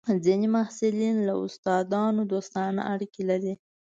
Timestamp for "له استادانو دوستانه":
1.27-2.81